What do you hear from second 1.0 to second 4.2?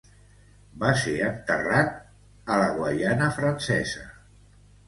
ser enterrat a Guaiana Francesa.